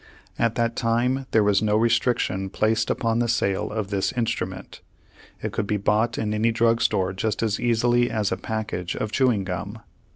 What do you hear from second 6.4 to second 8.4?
drug store just as easily as a